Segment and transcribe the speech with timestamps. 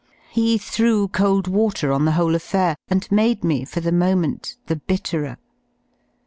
[0.31, 4.77] He threw cold water on the whole affair and made me for the moment the
[4.77, 5.37] bitterer.